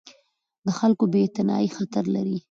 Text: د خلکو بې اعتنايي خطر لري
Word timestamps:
د 0.65 0.67
خلکو 0.79 1.03
بې 1.11 1.19
اعتنايي 1.23 1.69
خطر 1.77 2.03
لري 2.15 2.37